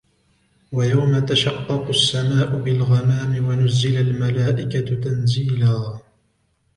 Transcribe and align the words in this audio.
وَيَوْمَ 0.71 1.19
تَشَقَّقُ 1.19 1.87
السَّمَاءُ 1.89 2.55
بِالْغَمَامِ 2.55 3.45
وَنُزِّلَ 3.45 3.97
الْمَلَائِكَةُ 3.97 4.95
تَنْزِيلًا 4.95 5.99